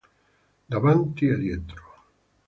Davanti 0.71 1.27
e 1.27 1.37
dietro". 1.37 1.83